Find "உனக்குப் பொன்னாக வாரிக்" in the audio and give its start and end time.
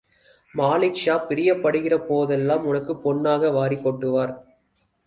2.65-3.87